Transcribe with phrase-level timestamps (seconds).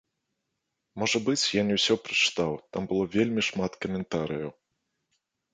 [1.01, 4.51] Можа быць, я не ўсё прачытаў, там было вельмі шмат каментарыяў.